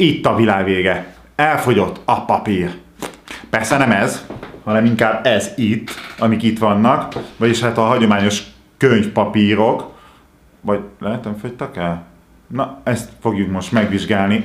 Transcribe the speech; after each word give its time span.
itt 0.00 0.26
a 0.26 0.34
világ 0.34 0.64
vége. 0.64 1.14
Elfogyott 1.36 2.00
a 2.04 2.24
papír. 2.24 2.70
Persze 3.50 3.76
nem 3.76 3.90
ez, 3.90 4.26
hanem 4.64 4.84
inkább 4.84 5.26
ez 5.26 5.50
itt, 5.56 5.90
amik 6.18 6.42
itt 6.42 6.58
vannak, 6.58 7.14
vagyis 7.36 7.60
hát 7.60 7.78
a 7.78 7.82
hagyományos 7.82 8.42
könyvpapírok, 8.76 9.98
vagy 10.60 10.80
lehet 10.98 11.24
nem 11.24 11.36
fogytak 11.36 11.76
el? 11.76 12.06
Na, 12.46 12.80
ezt 12.84 13.08
fogjuk 13.20 13.50
most 13.50 13.72
megvizsgálni. 13.72 14.44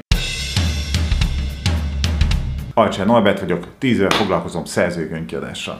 Alcsán 2.73 3.05
Norbert 3.05 3.39
vagyok, 3.39 3.67
10 3.77 3.99
éve 3.99 4.09
foglalkozom 4.09 4.65
szerzőkönyvkiadással. 4.65 5.79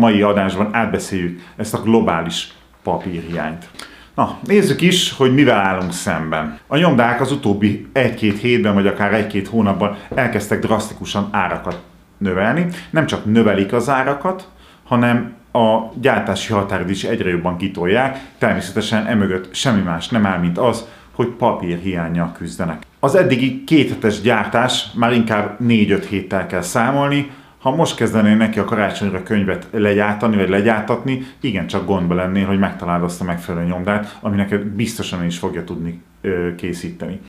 Mai 0.00 0.22
adásban 0.22 0.68
átbeszéljük 0.72 1.40
ezt 1.56 1.74
a 1.74 1.82
globális 1.82 2.52
papírhiányt. 2.82 3.68
Na, 4.14 4.38
nézzük 4.46 4.80
is, 4.80 5.12
hogy 5.12 5.34
mivel 5.34 5.58
állunk 5.58 5.92
szemben. 5.92 6.58
A 6.66 6.76
nyomdák 6.76 7.20
az 7.20 7.32
utóbbi 7.32 7.86
egy-két 7.92 8.38
hétben, 8.38 8.74
vagy 8.74 8.86
akár 8.86 9.14
egy-két 9.14 9.48
hónapban 9.48 9.96
elkezdtek 10.14 10.60
drasztikusan 10.60 11.28
árakat 11.30 11.82
növelni. 12.18 12.66
Nem 12.90 13.06
csak 13.06 13.24
növelik 13.24 13.72
az 13.72 13.88
árakat, 13.88 14.48
hanem 14.84 15.32
a 15.52 15.78
gyártási 16.00 16.52
határid 16.52 16.90
is 16.90 17.04
egyre 17.04 17.28
jobban 17.28 17.56
kitolják. 17.56 18.18
Természetesen 18.38 19.06
emögött 19.06 19.54
semmi 19.54 19.82
más 19.82 20.08
nem 20.08 20.26
áll, 20.26 20.38
mint 20.38 20.58
az, 20.58 20.84
hogy 21.12 21.28
papír 21.28 21.78
hiányjal 21.78 22.32
küzdenek. 22.32 22.82
Az 23.00 23.14
eddigi 23.14 23.64
kéthetes 23.64 24.20
gyártás 24.20 24.86
már 24.94 25.12
inkább 25.12 25.56
4-5 25.62 26.04
héttel 26.08 26.46
kell 26.46 26.62
számolni, 26.62 27.30
ha 27.60 27.70
most 27.70 27.96
kezdenél 27.96 28.36
neki 28.36 28.58
a 28.58 28.64
karácsonyra 28.64 29.22
könyvet 29.22 29.68
legyártani, 29.70 30.36
vagy 30.36 30.48
legyártatni, 30.48 31.26
igen, 31.40 31.66
csak 31.66 31.86
gondba 31.86 32.14
lennél, 32.14 32.46
hogy 32.46 32.58
megtaláld 32.58 33.02
azt 33.02 33.20
a 33.20 33.24
megfelelő 33.24 33.66
nyomdát, 33.66 34.18
ami 34.20 34.36
neked 34.36 34.62
biztosan 34.62 35.24
is 35.24 35.38
fogja 35.38 35.64
tudni 35.64 36.02
ö, 36.20 36.54
készíteni. 36.54 37.20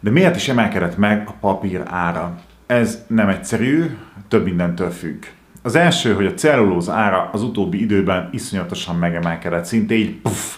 De 0.00 0.10
miért 0.10 0.36
is 0.36 0.48
emelkedett 0.48 0.96
meg 0.96 1.28
a 1.28 1.32
papír 1.40 1.82
ára? 1.84 2.38
Ez 2.66 3.04
nem 3.06 3.28
egyszerű, 3.28 3.84
több 4.28 4.44
mindentől 4.44 4.90
függ. 4.90 5.24
Az 5.62 5.74
első, 5.74 6.14
hogy 6.14 6.26
a 6.26 6.34
cellulóz 6.34 6.88
ára 6.88 7.28
az 7.32 7.42
utóbbi 7.42 7.80
időben 7.80 8.28
iszonyatosan 8.32 8.96
megemelkedett, 8.96 9.64
szinte 9.64 9.94
így 9.94 10.14
puff, 10.20 10.56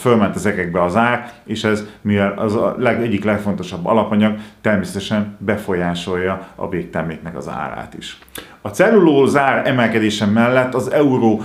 fölment 0.00 0.34
az 0.34 0.46
egekbe 0.46 0.82
az 0.82 0.96
ár, 0.96 1.32
és 1.44 1.64
ez, 1.64 1.84
mivel 2.00 2.32
az 2.36 2.54
a 2.54 2.74
leg, 2.78 3.02
egyik 3.02 3.24
legfontosabb 3.24 3.86
alapanyag, 3.86 4.36
természetesen 4.60 5.36
befolyásolja 5.38 6.48
a 6.54 6.68
végterméknek 6.68 7.36
az 7.36 7.48
árát 7.48 7.94
is. 7.98 8.18
A 8.60 8.68
cellulóz 8.68 9.36
ár 9.36 9.66
emelkedése 9.66 10.26
mellett 10.26 10.74
az 10.74 10.90
euró 10.92 11.42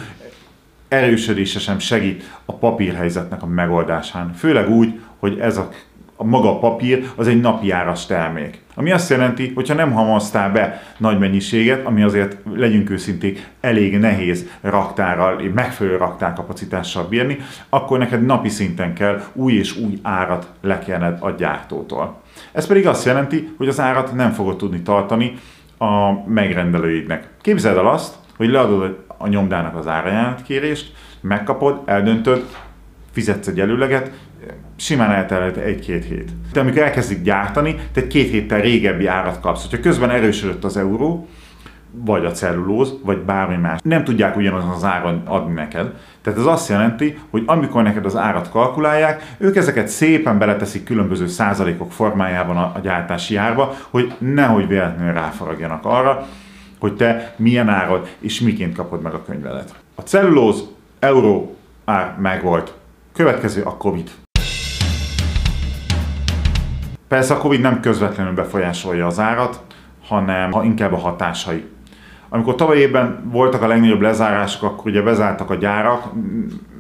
erősödése 0.88 1.60
sem 1.60 1.80
segít 1.80 2.24
a 2.46 2.54
papírhelyzetnek 2.54 3.42
a 3.42 3.48
megoldásán. 3.48 4.34
Főleg 4.34 4.70
úgy, 4.70 5.00
hogy 5.20 5.40
ez 5.40 5.58
a 5.58 5.70
a 6.16 6.24
maga 6.24 6.60
papír 6.60 7.10
az 7.16 7.28
egy 7.28 7.42
napi 7.42 7.72
áras 7.72 8.06
termék. 8.06 8.62
Ami 8.76 8.92
azt 8.92 9.10
jelenti, 9.10 9.52
hogyha 9.56 9.74
nem 9.74 9.92
hamaztál 9.92 10.52
be 10.52 10.82
nagy 10.98 11.20
mennyiséget, 11.20 11.86
ami 11.86 12.02
azért 12.04 12.38
legyünk 12.54 12.90
őszinték 12.90 13.48
elég 13.62 13.98
nehéz 13.98 14.50
raktárral, 14.62 15.42
megfelelő 15.54 15.98
raktárkapacitással 15.98 17.04
bírni, 17.04 17.38
akkor 17.70 17.98
neked 17.98 18.26
napi 18.26 18.50
szinten 18.50 18.94
kell 18.94 19.22
új 19.34 19.54
és 19.54 19.78
új 19.78 20.00
árat 20.02 20.50
lekerned 20.62 21.18
a 21.20 21.30
gyártótól. 21.30 22.22
Ez 22.52 22.68
pedig 22.68 22.88
azt 22.88 23.06
jelenti, 23.06 23.54
hogy 23.58 23.68
az 23.68 23.80
árat 23.80 24.14
nem 24.14 24.32
fogod 24.32 24.58
tudni 24.58 24.82
tartani 24.82 25.34
a 25.78 26.12
megrendelőidnek. 26.28 27.30
Képzeld 27.42 27.78
el 27.78 27.88
azt, 27.88 28.16
hogy 28.38 28.50
leadod 28.50 29.04
a 29.18 29.28
nyomdának 29.28 29.76
az 29.76 29.88
árajánlatkérést, 29.88 30.94
megkapod, 31.22 31.82
eldöntöd, 31.86 32.44
fizetsz 33.12 33.48
egy 33.48 33.60
előleget, 33.60 34.12
simán 34.76 35.12
eltelhet 35.12 35.58
egy-két 35.58 36.06
hét. 36.06 36.30
De 36.54 36.60
amikor 36.60 36.82
elkezdik 36.82 37.22
gyártani, 37.22 37.76
te 37.94 38.02
egy 38.02 38.08
két 38.08 38.30
héttel 38.30 38.62
régebbi 38.62 39.08
árat 39.08 39.40
kapsz. 39.40 39.62
Hogyha 39.62 39.80
közben 39.80 40.10
erősödött 40.10 40.64
az 40.64 40.78
euró, 40.78 41.28
vagy 41.92 42.26
a 42.26 42.32
cellulóz, 42.32 42.94
vagy 43.04 43.18
bármi 43.18 43.56
más. 43.56 43.80
Nem 43.84 44.04
tudják 44.04 44.36
ugyanazon 44.36 44.70
az 44.70 44.84
áron 44.84 45.22
adni 45.26 45.54
neked. 45.54 45.94
Tehát 46.22 46.40
ez 46.40 46.46
azt 46.46 46.70
jelenti, 46.70 47.20
hogy 47.30 47.44
amikor 47.46 47.84
neked 47.84 48.06
az 48.06 48.16
árat 48.16 48.50
kalkulálják, 48.50 49.36
ők 49.38 49.56
ezeket 49.56 49.88
szépen 49.88 50.38
beleteszik 50.38 50.84
különböző 50.84 51.28
százalékok 51.28 51.92
formájában 51.92 52.58
a, 52.58 52.72
a 52.76 52.80
gyártási 52.80 53.36
árba, 53.36 53.76
hogy 53.90 54.14
nehogy 54.18 54.68
véletlenül 54.68 55.14
ráfaragjanak 55.14 55.86
arra, 55.86 56.26
hogy 56.80 56.96
te 56.96 57.34
milyen 57.38 57.70
árad 57.70 58.16
és 58.20 58.40
miként 58.40 58.76
kapod 58.76 59.02
meg 59.02 59.14
a 59.14 59.24
könyvelet. 59.24 59.76
A 59.96 60.02
cellulóz, 60.02 60.64
euró 61.00 61.56
ár 61.86 62.16
megvolt. 62.20 62.74
Következő 63.14 63.62
a 63.62 63.78
Covid. 63.78 64.12
Persze 67.16 67.34
a 67.34 67.38
Covid 67.38 67.62
nem 67.62 67.80
közvetlenül 67.80 68.34
befolyásolja 68.34 69.06
az 69.06 69.20
árat, 69.20 69.62
hanem 70.08 70.54
inkább 70.64 70.94
a 70.94 70.98
hatásai. 70.98 71.64
Amikor 72.30 72.56
tavaly 72.56 72.78
évben 72.78 73.30
voltak 73.32 73.62
a 73.62 73.68
legnagyobb 73.68 74.02
lezárások, 74.02 74.64
akkor 74.64 74.92
ugye 74.92 75.02
bezártak 75.02 75.50
a 75.50 75.56
gyárak, 75.56 76.04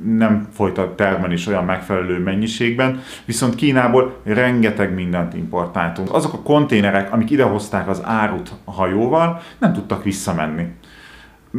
nem 0.04 0.48
folyt 0.54 0.78
a 0.78 0.96
termelés 0.96 1.48
olyan 1.48 1.66
megfelelő 1.66 2.20
mennyiségben, 2.20 3.02
viszont 3.26 3.56
Kínából 3.56 4.16
rengeteg 4.24 4.94
mindent 4.94 5.34
importáltunk. 5.34 6.14
Azok 6.14 6.34
a 6.34 6.42
konténerek, 6.42 7.14
amik 7.14 7.32
idehozták 7.32 7.88
az 7.88 8.02
árut 8.04 8.52
a 8.64 8.72
hajóval, 8.72 9.42
nem 9.60 9.74
tudtak 9.74 10.04
visszamenni 10.04 10.68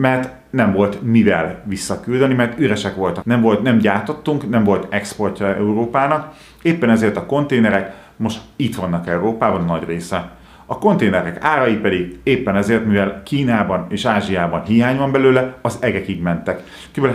mert 0.00 0.30
nem 0.50 0.72
volt 0.72 1.02
mivel 1.02 1.62
visszaküldeni, 1.64 2.34
mert 2.34 2.58
üresek 2.58 2.94
voltak. 2.94 3.24
Nem, 3.24 3.40
volt, 3.40 3.62
nem 3.62 3.78
gyártottunk, 3.78 4.48
nem 4.48 4.64
volt 4.64 4.86
exportja 4.90 5.54
Európának, 5.54 6.34
éppen 6.62 6.90
ezért 6.90 7.16
a 7.16 7.26
konténerek 7.26 7.94
most 8.16 8.40
itt 8.56 8.76
vannak 8.76 9.06
Európában 9.06 9.60
a 9.60 9.64
nagy 9.64 9.84
része. 9.84 10.30
A 10.66 10.78
konténerek 10.78 11.44
árai 11.44 11.74
pedig 11.74 12.18
éppen 12.22 12.56
ezért, 12.56 12.84
mivel 12.84 13.22
Kínában 13.22 13.86
és 13.88 14.04
Ázsiában 14.04 14.62
hiány 14.64 14.96
van 14.96 15.12
belőle, 15.12 15.54
az 15.62 15.78
egekig 15.80 16.22
mentek. 16.22 16.62
Kb. 16.94 17.06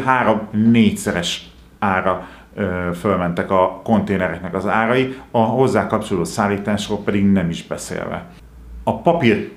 3-4-szeres 0.53 1.35
ára 1.79 2.27
ö, 2.55 2.89
fölmentek 2.99 3.51
a 3.51 3.81
konténereknek 3.83 4.53
az 4.53 4.67
árai, 4.67 5.17
a 5.31 5.37
hozzá 5.37 5.87
kapcsolódó 5.87 6.25
szállításról 6.25 6.99
pedig 7.03 7.25
nem 7.25 7.49
is 7.49 7.67
beszélve. 7.67 8.25
A 8.83 9.01
papír 9.01 9.51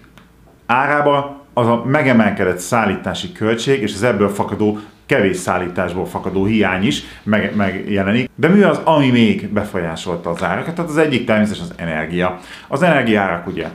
árába 0.66 1.43
az 1.53 1.66
a 1.66 1.84
megemelkedett 1.84 2.59
szállítási 2.59 3.33
költség 3.33 3.83
és 3.83 3.94
az 3.94 4.03
ebből 4.03 4.28
fakadó 4.28 4.78
kevés 5.06 5.37
szállításból 5.37 6.06
fakadó 6.06 6.44
hiány 6.44 6.87
is 6.87 7.03
meg, 7.22 7.56
megjelenik. 7.56 8.31
De 8.34 8.48
mi 8.48 8.62
az, 8.62 8.81
ami 8.84 9.10
még 9.10 9.48
befolyásolta 9.48 10.31
az 10.31 10.42
árakat? 10.42 10.75
Tehát 10.75 10.91
az 10.91 10.97
egyik 10.97 11.26
természetesen 11.26 11.66
az 11.70 11.75
energia. 11.76 12.38
Az 12.69 12.82
energiárak 12.82 13.47
ugye 13.47 13.69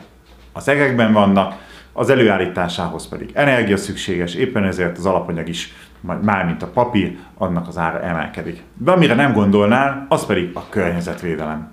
az 0.54 0.68
egekben 0.68 1.14
vannak, 1.14 1.54
az 1.94 2.10
előállításához 2.10 3.08
pedig 3.08 3.30
energia 3.34 3.78
szükséges, 3.78 4.36
éppen 4.36 4.64
ezért 4.64 4.98
az 4.98 5.06
alapanyag 5.06 5.48
is, 5.48 5.74
mármint 6.22 6.64
a 6.64 6.68
papír, 6.68 7.18
annak 7.38 7.68
az 7.68 7.78
ára 7.78 8.02
emelkedik. 8.02 8.64
De 8.78 8.92
amire 8.92 9.14
nem 9.14 9.34
gondolnál, 9.34 10.06
az 10.10 10.26
pedig 10.26 10.50
a 10.54 10.70
környezetvédelem. 10.70 11.72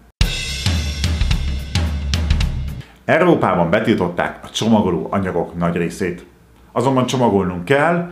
Európában 3.05 3.71
betiltották 3.71 4.39
a 4.43 4.51
csomagoló 4.51 5.07
anyagok 5.11 5.57
nagy 5.57 5.77
részét. 5.77 6.27
Azonban 6.73 7.07
csomagolnunk 7.07 7.65
kell, 7.65 8.11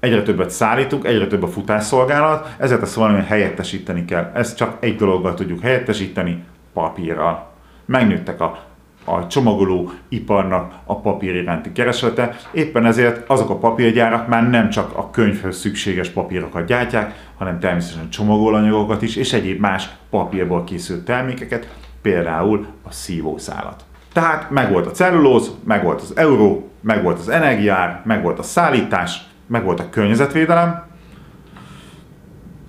egyre 0.00 0.22
többet 0.22 0.50
szállítunk, 0.50 1.04
egyre 1.04 1.26
több 1.26 1.42
a 1.42 1.48
futásszolgálat, 1.48 2.54
ezért 2.58 2.82
ezt 2.82 2.94
valami 2.94 3.22
helyettesíteni 3.22 4.04
kell. 4.04 4.30
Ezt 4.34 4.56
csak 4.56 4.76
egy 4.80 4.96
dologgal 4.96 5.34
tudjuk 5.34 5.60
helyettesíteni, 5.60 6.44
papírral. 6.72 7.48
Megnőttek 7.84 8.40
a, 8.40 8.58
a 9.04 9.26
csomagoló 9.26 9.90
iparnak 10.08 10.72
a 10.84 11.00
papír 11.00 11.34
iránti 11.34 11.72
kereslete, 11.72 12.36
éppen 12.52 12.86
ezért 12.86 13.30
azok 13.30 13.50
a 13.50 13.56
papírgyárak 13.56 14.28
már 14.28 14.50
nem 14.50 14.70
csak 14.70 14.96
a 14.96 15.10
könyvhöz 15.10 15.56
szükséges 15.56 16.08
papírokat 16.08 16.66
gyártják, 16.66 17.30
hanem 17.38 17.58
természetesen 17.58 18.10
csomagolóanyagokat 18.10 19.02
is, 19.02 19.16
és 19.16 19.32
egyéb 19.32 19.60
más 19.60 19.88
papírból 20.10 20.64
készült 20.64 21.04
termékeket, 21.04 21.68
például 22.02 22.66
a 22.82 22.92
szívószálat. 22.92 23.84
Tehát 24.12 24.50
megvolt 24.50 24.86
a 24.86 24.90
cellulóz, 24.90 25.54
megvolt 25.64 26.00
az 26.00 26.16
euró, 26.16 26.70
megvolt 26.80 27.18
az 27.18 27.28
energiár, 27.28 28.02
megvolt 28.04 28.38
a 28.38 28.42
szállítás, 28.42 29.29
megvolt 29.50 29.80
a 29.80 29.90
környezetvédelem. 29.90 30.82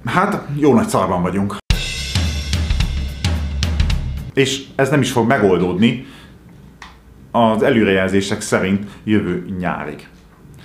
Hát 0.06 0.48
jó 0.56 0.74
nagy 0.74 0.88
szarban 0.88 1.22
vagyunk. 1.22 1.56
És 4.34 4.64
ez 4.76 4.90
nem 4.90 5.02
is 5.02 5.12
fog 5.12 5.28
megoldódni 5.28 6.06
az 7.32 7.64
előrejelzések 7.64 8.42
szerint 8.42 8.86
jövő 9.04 9.46
nyárig. 9.60 10.08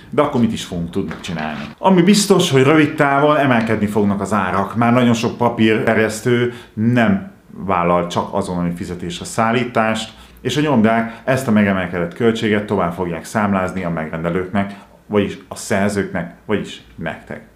De 0.09 0.21
akkor 0.21 0.41
mit 0.41 0.53
is 0.53 0.63
fogunk 0.63 0.89
tudni 0.89 1.13
csinálni? 1.21 1.63
Ami 1.77 2.01
biztos, 2.01 2.51
hogy 2.51 2.63
rövid 2.63 2.95
távon 2.95 3.37
emelkedni 3.37 3.85
fognak 3.85 4.21
az 4.21 4.33
árak. 4.33 4.75
Már 4.75 4.93
nagyon 4.93 5.13
sok 5.13 5.37
papírterjesztő 5.37 6.53
nem 6.73 7.31
vállal 7.49 8.07
csak 8.07 8.33
azonnali 8.33 8.71
fizetésre 8.75 9.25
szállítást, 9.25 10.13
és 10.41 10.57
a 10.57 10.61
nyomdák 10.61 11.21
ezt 11.23 11.47
a 11.47 11.51
megemelkedett 11.51 12.13
költséget 12.13 12.65
tovább 12.65 12.93
fogják 12.93 13.25
számlázni 13.25 13.83
a 13.83 13.89
megrendelőknek 13.89 14.75
vagyis 15.07 15.37
a 15.47 15.55
szerzőknek, 15.55 16.35
vagyis 16.45 16.81
nektek. 16.95 17.47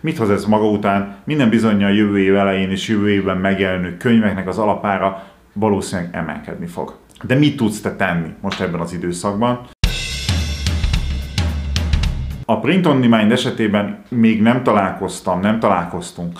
Mit 0.00 0.16
hoz 0.16 0.30
ez 0.30 0.44
maga 0.44 0.70
után? 0.70 1.16
Minden 1.24 1.48
bizonyal 1.48 1.92
jövő 1.92 2.18
év 2.18 2.36
elején 2.36 2.70
és 2.70 2.88
jövő 2.88 3.10
évben 3.10 3.36
megjelenő 3.36 3.96
könyveknek 3.96 4.48
az 4.48 4.58
alapára 4.58 5.22
valószínűleg 5.52 6.16
emelkedni 6.16 6.66
fog. 6.66 6.96
De 7.22 7.34
mit 7.34 7.56
tudsz 7.56 7.80
te 7.80 7.96
tenni 7.96 8.34
most 8.40 8.60
ebben 8.60 8.80
az 8.80 8.92
időszakban? 8.92 9.60
A 12.44 12.60
Print 12.60 12.86
on 12.86 13.00
Demand 13.00 13.32
esetében 13.32 14.02
még 14.08 14.42
nem 14.42 14.62
találkoztam, 14.62 15.40
nem 15.40 15.58
találkoztunk 15.58 16.38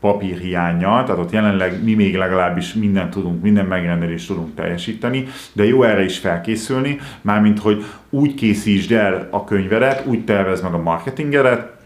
papírhiányjal, 0.00 1.04
tehát 1.04 1.20
ott 1.20 1.32
jelenleg 1.32 1.84
mi 1.84 1.94
még 1.94 2.16
legalábbis 2.16 2.74
mindent 2.74 3.10
tudunk, 3.10 3.42
minden 3.42 3.66
megrendelést 3.66 4.26
tudunk 4.26 4.54
teljesíteni, 4.54 5.26
de 5.52 5.64
jó 5.64 5.82
erre 5.82 6.04
is 6.04 6.18
felkészülni, 6.18 6.98
mármint 7.20 7.58
hogy 7.58 7.84
úgy 8.10 8.34
készítsd 8.34 8.92
el 8.92 9.28
a 9.30 9.44
könyvedet, 9.44 10.06
úgy 10.06 10.24
tervez 10.24 10.62
meg 10.62 10.72
a 10.72 10.82
marketingedet, 10.82 11.78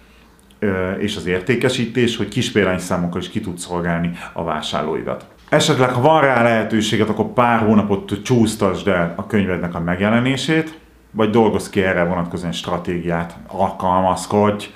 és 0.98 1.16
az 1.16 1.26
értékesítés, 1.26 2.16
hogy 2.16 2.28
kis 2.28 2.52
példányszámokkal 2.52 3.20
is 3.20 3.28
ki 3.28 3.40
tudsz 3.40 3.64
szolgálni 3.64 4.10
a 4.32 4.44
vásárlóidat. 4.44 5.26
Esetleg, 5.48 5.90
ha 5.90 6.00
van 6.00 6.20
rá 6.20 6.42
lehetőséget, 6.42 7.08
akkor 7.08 7.32
pár 7.32 7.58
hónapot 7.58 8.22
csúsztasd 8.22 8.88
el 8.88 9.14
a 9.16 9.26
könyvednek 9.26 9.74
a 9.74 9.80
megjelenését, 9.80 10.78
vagy 11.10 11.30
dolgozz 11.30 11.68
ki 11.68 11.82
erre 11.82 12.04
vonatkozóan 12.04 12.52
stratégiát, 12.52 13.36
alkalmazkodj, 13.46 14.66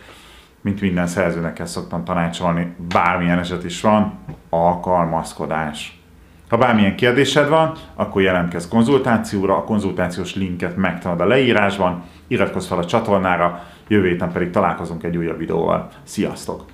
mint 0.60 0.80
minden 0.80 1.06
szerzőnek 1.06 1.58
ezt 1.58 1.72
szoktam 1.72 2.04
tanácsolni, 2.04 2.74
bármilyen 2.92 3.38
eset 3.38 3.64
is 3.64 3.80
van, 3.80 4.18
alkalmazkodás. 4.48 6.00
Ha 6.48 6.56
bármilyen 6.56 6.96
kérdésed 6.96 7.48
van, 7.48 7.72
akkor 7.94 8.22
jelentkezz 8.22 8.68
konzultációra, 8.68 9.56
a 9.56 9.64
konzultációs 9.64 10.34
linket 10.34 10.76
megtalálod 10.76 11.20
a 11.20 11.26
leírásban, 11.26 12.02
iratkozz 12.26 12.66
fel 12.66 12.78
a 12.78 12.84
csatornára, 12.84 13.62
jövő 13.88 14.08
héten 14.08 14.32
pedig 14.32 14.50
találkozunk 14.50 15.02
egy 15.02 15.16
újabb 15.16 15.38
videóval. 15.38 15.88
Sziasztok! 16.02 16.64